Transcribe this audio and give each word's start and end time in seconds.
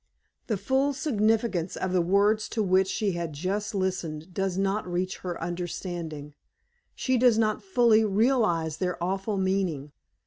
The 0.47 0.57
full 0.57 0.93
significance 0.93 1.75
of 1.77 1.93
the 1.93 2.01
words 2.01 2.49
to 2.57 2.63
which 2.63 2.87
she 2.87 3.11
has 3.11 3.29
just 3.33 3.75
listened 3.75 4.33
does 4.33 4.57
not 4.57 4.91
reach 4.91 5.17
her 5.19 5.39
understanding. 5.39 6.33
She 6.95 7.19
does 7.19 7.37
not 7.37 7.61
fully 7.61 8.03
realize 8.03 8.77
their 8.77 8.97
awful 9.03 9.37
meaning. 9.37 9.91